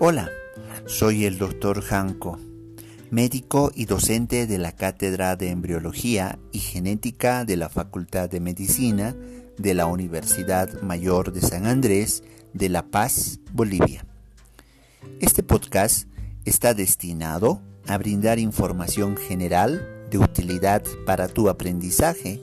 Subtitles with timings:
[0.00, 0.30] Hola,
[0.86, 2.38] soy el doctor Janko,
[3.10, 9.16] médico y docente de la Cátedra de Embriología y Genética de la Facultad de Medicina
[9.56, 12.22] de la Universidad Mayor de San Andrés
[12.52, 14.06] de La Paz, Bolivia.
[15.18, 16.06] Este podcast
[16.44, 22.40] está destinado a brindar información general de utilidad para tu aprendizaje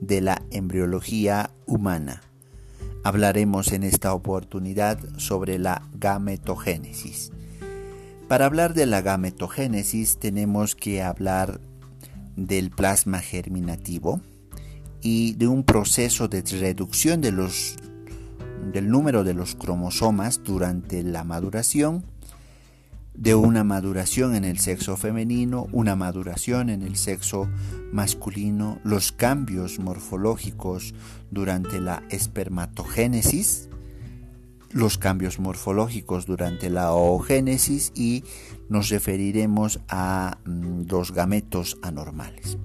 [0.00, 2.22] de la embriología humana
[3.04, 7.32] Hablaremos en esta oportunidad sobre la gametogénesis.
[8.28, 11.60] Para hablar de la gametogénesis tenemos que hablar
[12.36, 14.20] del plasma germinativo
[15.00, 22.04] y de un proceso de reducción del número de los cromosomas durante la maduración
[23.14, 27.48] de una maduración en el sexo femenino, una maduración en el sexo
[27.92, 30.94] masculino, los cambios morfológicos
[31.30, 33.68] durante la espermatogénesis,
[34.70, 38.24] los cambios morfológicos durante la oogénesis y
[38.68, 42.56] nos referiremos a mm, los gametos anormales.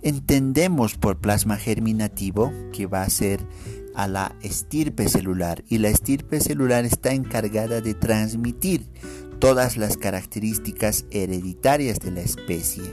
[0.00, 3.46] Entendemos por plasma germinativo que va a ser
[3.94, 8.86] a la estirpe celular y la estirpe celular está encargada de transmitir
[9.42, 12.84] todas las características hereditarias de la especie,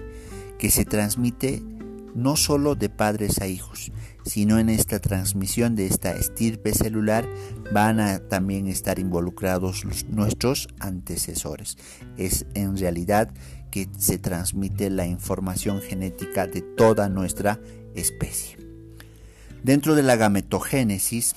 [0.58, 1.62] que se transmite
[2.16, 3.92] no solo de padres a hijos,
[4.26, 7.30] sino en esta transmisión de esta estirpe celular
[7.72, 11.78] van a también estar involucrados nuestros antecesores.
[12.18, 13.32] Es en realidad
[13.70, 17.60] que se transmite la información genética de toda nuestra
[17.94, 18.58] especie.
[19.62, 21.36] Dentro de la gametogénesis,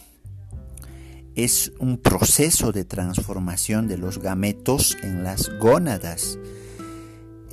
[1.34, 6.38] es un proceso de transformación de los gametos en las gónadas.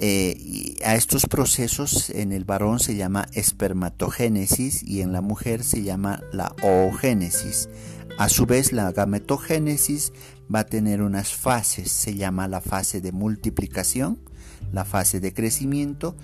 [0.02, 5.84] Eh, a estos procesos en el varón se llama espermatogénesis y en la mujer se
[5.84, 7.70] llama la oogénesis.
[8.18, 10.14] A su vez la gametogénesis
[10.54, 14.20] va a tener unas fases, se llama la fase de multiplicación,
[14.74, 16.16] la fase de crecimiento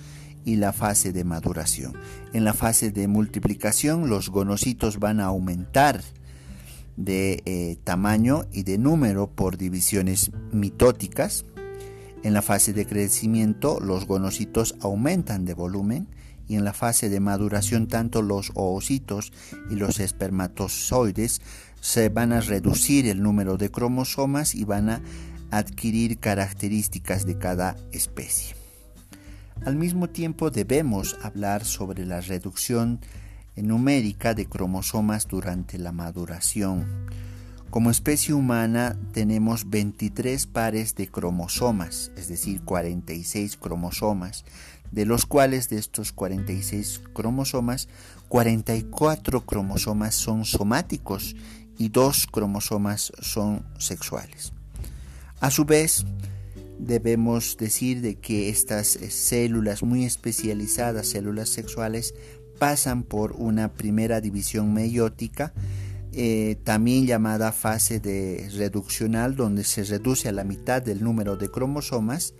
[0.45, 1.93] y la fase de maduración.
[2.33, 6.01] En la fase de multiplicación los gonocitos van a aumentar
[6.97, 11.45] de eh, tamaño y de número por divisiones mitóticas.
[12.23, 16.07] En la fase de crecimiento los gonocitos aumentan de volumen
[16.47, 19.31] y en la fase de maduración tanto los oocitos
[19.69, 21.41] y los espermatozoides
[21.81, 25.01] se van a reducir el número de cromosomas y van a
[25.51, 28.55] adquirir características de cada especie.
[29.63, 32.99] Al mismo tiempo debemos hablar sobre la reducción
[33.57, 36.85] numérica de cromosomas durante la maduración.
[37.69, 44.45] Como especie humana tenemos 23 pares de cromosomas, es decir, 46 cromosomas,
[44.91, 47.89] de los cuales de estos 46 cromosomas,
[48.29, 51.35] 44 cromosomas son somáticos
[51.77, 54.53] y 2 cromosomas son sexuales.
[55.41, 56.05] A su vez,
[56.79, 62.13] debemos decir de que estas células muy especializadas, células sexuales,
[62.59, 65.53] pasan por una primera división meiótica,
[66.17, 71.51] eh, también llamada fase de reduccional, donde se reduce a la mitad del número de
[71.51, 72.33] cromosomas,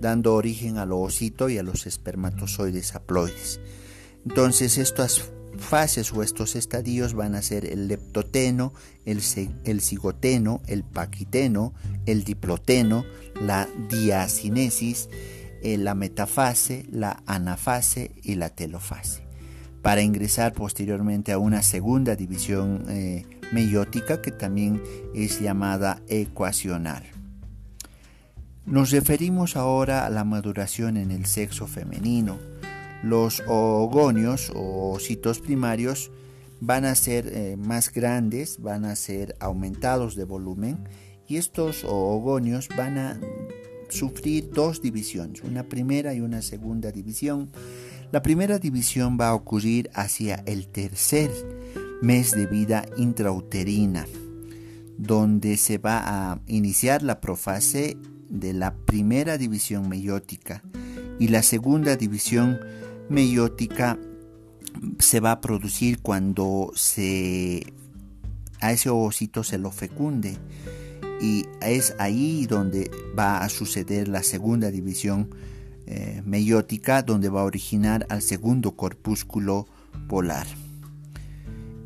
[0.00, 3.60] dando origen al ovocito y a los espermatozoides haploides.
[4.26, 8.74] Entonces estas fases o estos estadios van a ser el leptoteno,
[9.06, 9.22] el,
[9.64, 11.72] el cigoteno, el paquiteno,
[12.04, 13.06] el diploteno,
[13.40, 15.08] la diacinesis,
[15.62, 19.24] eh, la metafase, la anafase y la telofase
[19.84, 24.82] para ingresar posteriormente a una segunda división eh, meiótica que también
[25.14, 27.04] es llamada ecuacional.
[28.64, 32.38] Nos referimos ahora a la maduración en el sexo femenino.
[33.02, 36.10] Los oogonios o citos primarios
[36.62, 40.78] van a ser eh, más grandes, van a ser aumentados de volumen
[41.28, 43.20] y estos oogonios van a
[43.90, 47.50] sufrir dos divisiones, una primera y una segunda división
[48.14, 51.32] la primera división va a ocurrir hacia el tercer
[52.00, 54.06] mes de vida intrauterina,
[54.96, 57.96] donde se va a iniciar la profase
[58.28, 60.62] de la primera división meiótica.
[61.18, 62.60] Y la segunda división
[63.08, 63.98] meiótica
[65.00, 67.74] se va a producir cuando se
[68.60, 70.38] a ese ovocito se lo fecunde.
[71.20, 75.30] Y es ahí donde va a suceder la segunda división
[75.86, 79.66] eh, meiótica donde va a originar al segundo corpúsculo
[80.08, 80.46] polar.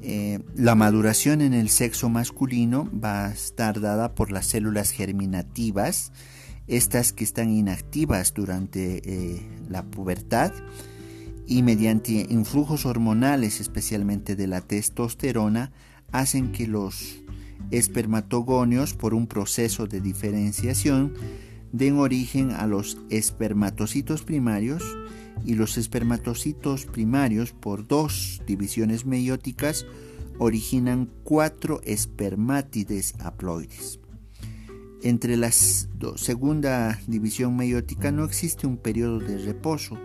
[0.03, 6.13] Eh, la maduración en el sexo masculino va a estar dada por las células germinativas,
[6.67, 10.53] estas que están inactivas durante eh, la pubertad
[11.47, 15.73] y mediante influjos hormonales, especialmente de la testosterona,
[16.13, 17.23] hacen que los
[17.71, 21.15] espermatogonios por un proceso de diferenciación
[21.73, 24.83] den origen a los espermatocitos primarios
[25.45, 29.87] y los espermatocitos primarios por dos divisiones meióticas
[30.39, 34.01] originan cuatro espermátides haploides.
[35.03, 39.97] Entre la segunda división meiótica no existe un periodo de reposo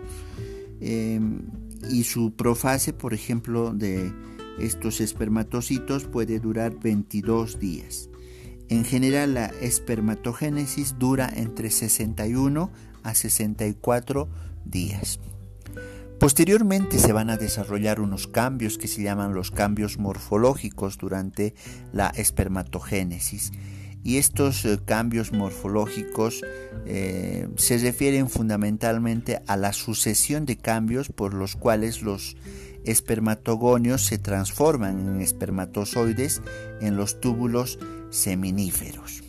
[0.80, 1.42] em,
[1.90, 4.12] y su profase, por ejemplo, de
[4.58, 8.08] estos espermatocitos puede durar 22 días.
[8.68, 12.70] En general, la espermatogénesis dura entre 61
[13.02, 14.28] a 64
[14.64, 15.20] días.
[16.18, 21.54] Posteriormente se van a desarrollar unos cambios que se llaman los cambios morfológicos durante
[21.92, 23.52] la espermatogénesis.
[24.02, 26.42] Y estos eh, cambios morfológicos
[26.86, 32.36] eh, se refieren fundamentalmente a la sucesión de cambios por los cuales los
[32.84, 36.42] espermatogonios se transforman en espermatozoides
[36.80, 37.78] en los túbulos
[38.14, 39.22] seminíferos.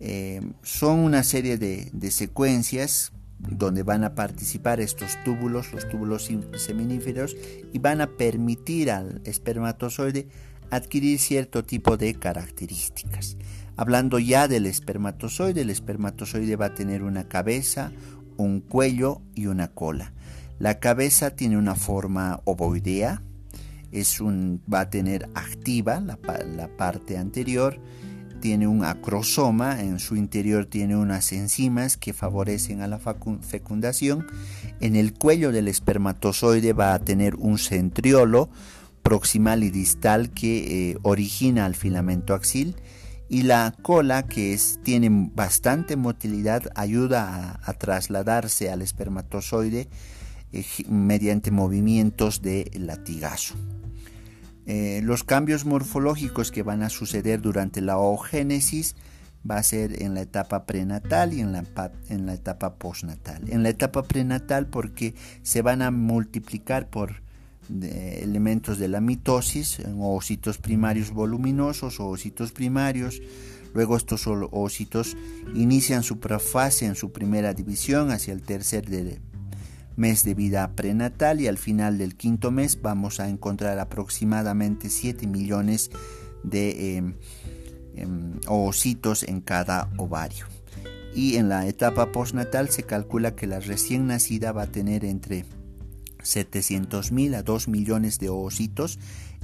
[0.00, 6.28] Eh, son una serie de, de, secuencias donde van a participar estos túbulos, los túbulos
[6.56, 7.36] seminíferos,
[7.72, 10.28] y van a permitir al espermatozoide
[10.70, 13.36] adquirir cierto tipo de características.
[13.76, 17.92] Hablando ya del espermatozoide, el espermatozoide va a tener una cabeza,
[18.36, 20.12] un cuello y una cola.
[20.58, 23.22] La cabeza tiene una forma ovoidea,
[23.92, 26.16] es un, va a tener activa la,
[26.76, 27.78] parte anterior,
[28.40, 34.26] tiene un acrosoma, en su interior tiene unas enzimas que favorecen a la fecundación.
[34.80, 38.50] En el cuello del espermatozoide va a tener un centriolo
[39.02, 42.76] proximal y distal que eh, origina el filamento axil
[43.28, 49.88] y la cola que es, tiene bastante motilidad ayuda a trasladarse al espermatozoide
[50.88, 53.54] mediante movimientos de latigazo.
[54.66, 58.94] Eh, los cambios morfológicos que van a suceder durante la oogénesis
[59.48, 63.42] va a ser en la etapa prenatal y en la, etapa postnatal.
[63.50, 67.22] En la etapa prenatal porque se van a multiplicar por
[67.70, 73.20] elementos de la mitosis, ovocitos primarios voluminosos, ovocitos primarios,
[73.74, 75.16] luego estos ovocitos
[75.54, 79.18] inician su profase en su primera división hacia el tercer de,
[79.96, 85.26] mes de vida prenatal y al final del quinto mes vamos a encontrar aproximadamente 7
[85.26, 85.90] millones
[86.42, 87.14] de eh,
[88.46, 90.46] ovocitos en cada ovario.
[91.14, 95.44] Y en la etapa postnatal se calcula que la recién nacida va a tener entre
[96.22, 98.98] 700 mil a 2 millones de ovocitos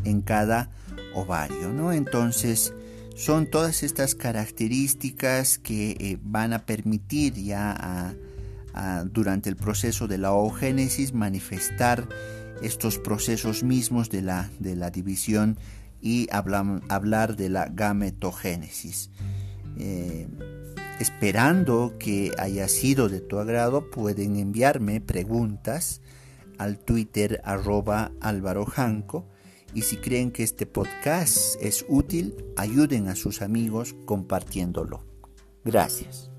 [0.05, 0.71] en cada
[1.15, 1.73] ovario.
[1.73, 1.93] ¿no?
[1.93, 2.73] Entonces,
[3.17, 8.15] son todas estas características que eh, van a permitir ya a
[9.11, 12.09] durante el proceso de la oogénesis manifestar
[12.63, 15.59] estos procesos mismos de la, de la división
[16.01, 19.11] y hablar de la gametogénesis.
[19.79, 20.29] Eh,
[21.01, 26.01] esperando que haya sido de tu agrado, pueden enviarme preguntas
[26.59, 28.67] al Twitter arroba Álvaro
[29.75, 35.05] y si creen que este podcast es útil, ayuden a sus amigos compartiéndolo.
[35.65, 36.31] Gracias.